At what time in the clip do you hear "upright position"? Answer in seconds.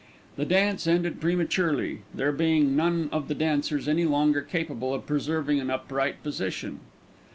5.69-6.79